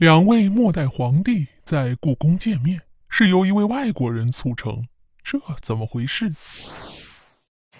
[0.00, 4.86] 两位末代皇帝在故宫见面，是由一位外国人促成，
[5.22, 6.34] 这怎么回事？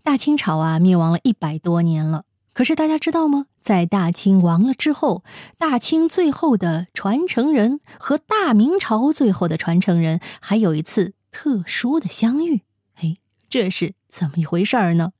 [0.00, 2.22] 大清朝啊，灭亡了一百多年了。
[2.52, 3.46] 可是大家知道吗？
[3.60, 5.24] 在大清亡了之后，
[5.58, 12.60] 大清最后的传承人和大明朝最后的传承人还有一次特殊的相遇。
[12.94, 13.16] 哎，
[13.48, 15.14] 这是怎么一回事儿呢？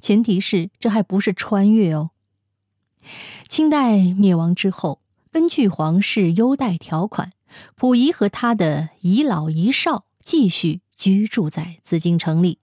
[0.00, 2.08] 前提是这还不是穿越哦。
[3.50, 5.02] 清代灭亡之后，
[5.38, 7.30] 根据皇室优待条款，
[7.76, 12.58] 溥仪和他的遗老遗少继续居住在紫禁城里。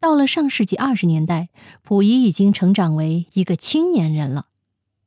[0.00, 1.50] 到了上世纪二十年代，
[1.84, 4.46] 溥仪已经成长为一个青年人了。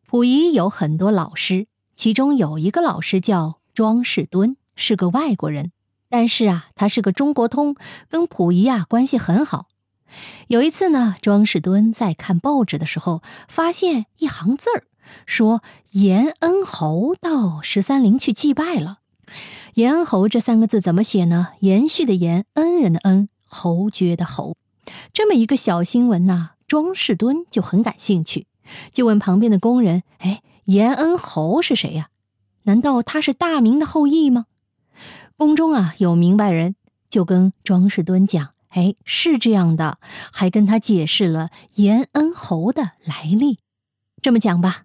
[0.05, 5.71] 溥仪有很多老师，其中有一个老师叫庄士敦，是个外国人，
[6.07, 7.75] 但是啊，他是个中国通，
[8.09, 9.69] 跟溥仪啊关系很好。
[10.49, 14.83] 有一次呢，庄士敦在看报纸的时候，发现一行字儿，
[15.25, 15.61] 说
[15.91, 18.99] 延恩侯到十三陵去祭拜了。
[19.75, 21.49] 延恩侯这三个字怎么写呢？
[21.59, 24.57] 延续的延，恩人的恩，侯爵的侯。
[25.13, 28.47] 这么一个小新闻呐，庄士敦就很感兴趣，
[28.91, 32.09] 就问旁边的工人：“哎，延恩侯是谁呀？
[32.63, 34.45] 难道他是大明的后裔吗？”
[35.37, 36.75] 宫中啊有明白人，
[37.09, 39.97] 就跟庄士敦讲：“哎，是这样的。”
[40.33, 43.59] 还跟他解释了延恩侯的来历。
[44.21, 44.83] 这么讲吧，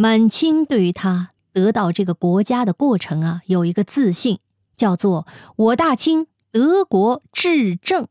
[0.00, 4.38] 满清对于他得到这个国家的过程啊，有一个自信，
[4.76, 5.26] 叫做
[5.58, 8.06] “我大清德国治政”。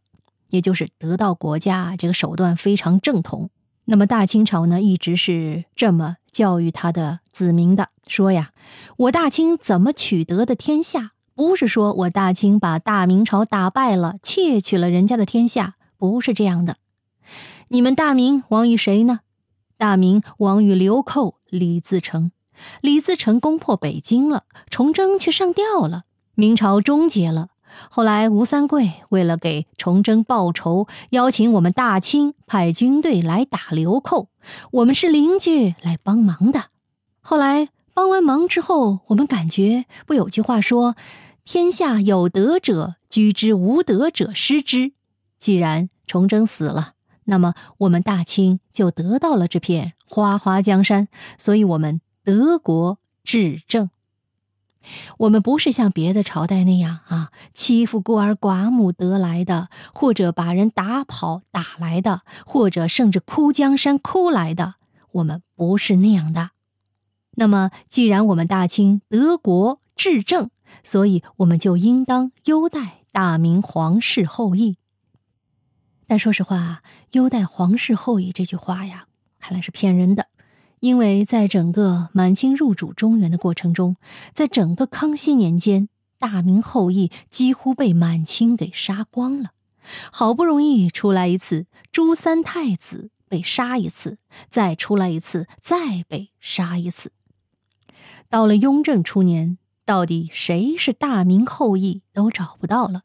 [0.51, 3.49] 也就是得到国家这个手段非常正统，
[3.85, 8.51] 那么大清朝呢一直是这么教育他的子民的，说呀，
[8.97, 11.13] 我大清怎么取得的天下？
[11.35, 16.75] 不是说我大清把大明朝打败了，窃取了人家的天下，不是这样的。
[17.69, 19.21] 你们大明亡于谁呢？
[19.77, 22.31] 大明亡于流寇李自成，
[22.81, 26.03] 李自成攻破北京了，崇祯却上吊了，
[26.35, 27.49] 明朝终结了。
[27.89, 34.29] 后来，吴三桂为了给崇祯报仇，邀请我们大清派军队来打流寇，
[34.71, 36.65] 我们是邻居来帮忙的。
[37.21, 40.95] 后来帮完忙之后，我们感觉不有句话说
[41.43, 44.93] ：“天下有德者居之，无德者失之。”
[45.37, 46.93] 既然崇祯死了，
[47.29, 51.07] 那么我们大清就得到了这片花花江山，
[51.37, 53.89] 所以我们德国至正。
[55.17, 64.75] 我们不是像别的朝代那样啊，欺负孤儿寡母得来的，或者把人打跑打来的，或者甚至哭江山哭来的。
[65.11, 66.51] 我们不是那样的。
[67.31, 70.49] 那么，既然我们大清德国至正，
[70.83, 74.77] 所以我们就应当优待大明皇室后裔。
[76.07, 76.81] 但说实话，
[77.11, 79.07] 优待皇室后裔这句话呀，
[79.39, 80.27] 看来是骗人的。
[80.79, 83.97] 因为在整个满清入主中原的过程中，
[84.33, 89.49] 在整个康熙年间，大明后裔几乎被满清给杀光了。
[90.11, 94.17] 好不容易出来一次，朱三太子被杀一次，
[94.49, 97.11] 再出来一次，再被杀一次。
[98.29, 103.01] 到了雍正初年，到底谁是大明后裔都找不到了。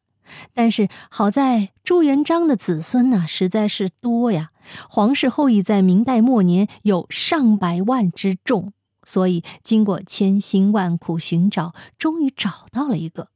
[0.55, 4.51] 但是好在朱元璋的子孙呢实在是多呀，
[4.89, 8.73] 皇室后裔在明代末年有上百万之众，
[9.03, 13.29] 所以经过千辛万苦寻找，终于找到了一个，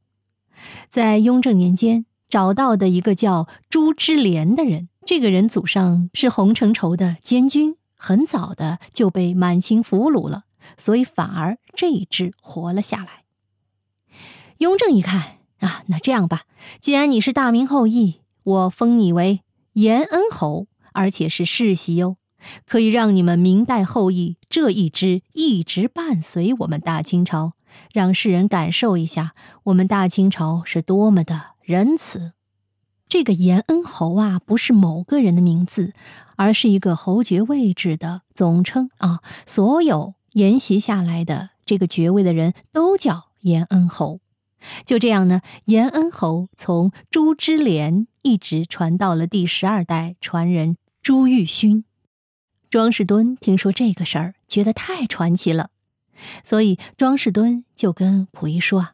[0.89, 4.89] 在雍正年间找到的一个叫朱之廉的人。
[5.05, 10.45] 这个人祖上是洪承畴的监军，很早的就被满清俘虏了，
[10.79, 13.25] 所以反而这一支活了下来。
[14.59, 15.36] 雍正一看。
[15.61, 16.43] 啊，那这样吧，
[16.81, 19.41] 既然你是大明后裔，我封你为
[19.73, 22.17] 延恩侯，而且是世袭哦，
[22.67, 27.53] 可以让你们明代后裔这一支一直伴随我们大清朝，
[27.93, 29.35] 让世人感受一下
[29.65, 32.33] 我们大清朝是多么的仁慈。
[33.09, 35.95] 这个延恩侯啊，不是某个人的名字，
[36.37, 44.21] 而是一个侯爵位置的总称啊，所有沿袭下来的这个爵位的人都叫延恩侯。
[44.85, 51.85] 就这样呢，延恩侯从朱之廉一直传到了第十二代传人朱玉勋。
[52.69, 55.71] 庄士敦听说这个事儿，觉得太传奇了，
[56.45, 58.89] 所以庄士敦就跟溥仪说：“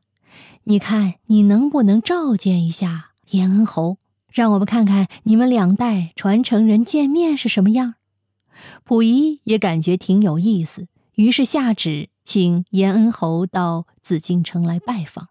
[0.64, 3.96] 你看，你能不能召见一下延恩侯，
[4.30, 7.94] 让我们看看你们两代传承人见面是什么样？”
[8.84, 15.28] 溥仪也感觉挺有意思，于是下旨请延恩侯到紫禁城来拜访。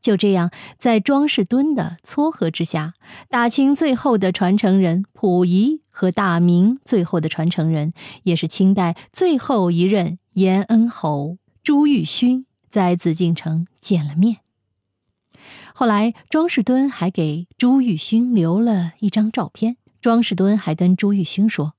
[0.00, 2.94] 就这样，在庄士敦的撮合之下，
[3.28, 7.92] 大清最后的传承人溥仪和大明最后的传承人，
[8.22, 14.38] 也是清代最后一任延恩侯朱玉勋，在紫禁城见了面。
[15.74, 19.76] 后来，庄士敦还给朱玉勋留了一张照片。
[20.00, 21.74] 庄士敦还跟朱玉勋说：“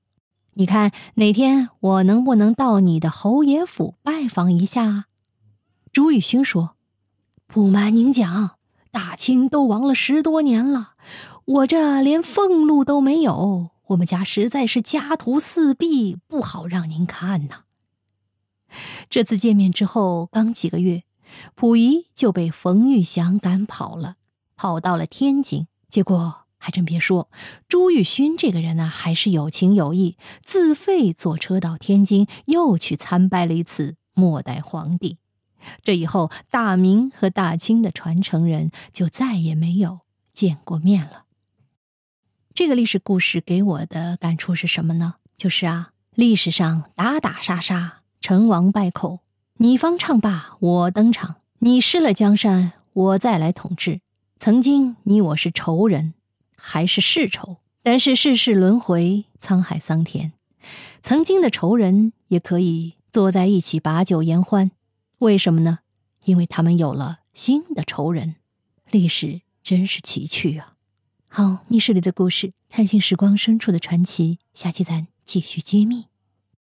[0.54, 5.04] 你看哪天我能不能到你的侯爷府拜访一下？”啊？”
[5.92, 6.76] 朱玉勋说
[7.52, 8.56] ：“不瞒您讲，
[8.90, 10.94] 大清都亡了十多年了，
[11.44, 17.64] 我这连俸禄都没有，我们家实在是家徒四壁，不好让您看呐。”
[19.10, 21.02] 这次见面之后，刚几个月。
[21.54, 24.16] 溥仪就被冯玉祥赶跑了，
[24.56, 25.66] 跑到了天津。
[25.90, 27.28] 结果还真别说，
[27.68, 35.18] 朱玉勋这个人呢，还是有情有义，自费坐车到天津，又去参拜了一次末代皇帝。
[35.82, 40.00] 这以后，大明和大清的传承人就再也没有
[40.32, 41.24] 见过面了。
[42.54, 45.14] 这个历史故事给我的感触是什么呢？
[45.36, 49.20] 就是啊，历史上打打杀杀，成王败寇。
[49.58, 54.00] 你方唱罢我登场，你失了江山，我再来统治。
[54.38, 56.14] 曾经你我是仇人，
[56.56, 57.58] 还是世仇？
[57.82, 60.32] 但是世事轮回，沧海桑田，
[61.00, 64.70] 曾经的仇人也可以坐在一起把酒言欢。
[65.22, 65.78] 为什么呢？
[66.24, 68.34] 因为他们有了新的仇人。
[68.90, 70.74] 历史真是奇趣啊！
[71.28, 76.06] 好，密室里的故事，探寻时光深处的传奇，下期咱继续揭秘。